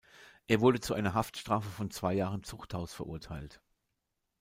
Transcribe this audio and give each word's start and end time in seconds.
Er 0.47 0.61
wurde 0.61 0.79
zu 0.79 0.95
einer 0.95 1.13
Haftstrafe 1.13 1.69
von 1.69 1.91
zwei 1.91 2.15
Jahren 2.15 2.41
Zuchthaus 2.41 2.91
verurteilt. 2.91 3.61